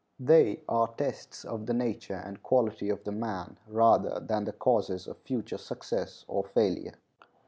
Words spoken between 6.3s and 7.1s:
failure.